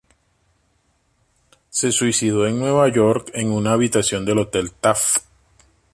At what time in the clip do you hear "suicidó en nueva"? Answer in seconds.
1.91-2.87